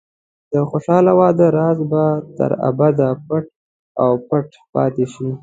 د 0.51 0.53
خوشحاله 0.69 1.11
واده 1.19 1.45
راز 1.57 1.79
به 1.91 2.03
تر 2.37 2.51
ابده 2.69 3.09
پټ 3.27 3.45
او 4.03 4.11
پټ 4.27 4.49
پاتې 4.73 5.05
شي. 5.13 5.29